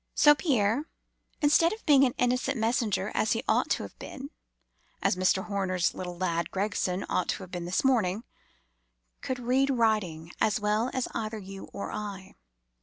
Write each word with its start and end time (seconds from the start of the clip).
So 0.15 0.33
Pierre, 0.33 0.87
instead 1.41 1.73
of 1.73 1.85
being 1.85 2.03
an 2.05 2.15
innocent 2.17 2.57
messenger, 2.57 3.11
as 3.13 3.33
he 3.33 3.43
ought 3.47 3.69
to 3.69 3.83
have 3.83 3.95
been—(as 3.99 5.15
Mr. 5.15 5.45
Horner's 5.45 5.93
little 5.93 6.17
lad 6.17 6.49
Gregson 6.49 7.05
ought 7.07 7.29
to 7.29 7.43
have 7.43 7.51
been 7.51 7.65
this 7.65 7.83
morning)—could 7.83 9.37
read 9.37 9.69
writing 9.69 10.31
as 10.41 10.59
well 10.59 10.89
as 10.91 11.07
either 11.13 11.37
you 11.37 11.65
or 11.65 11.91
I. 11.91 12.33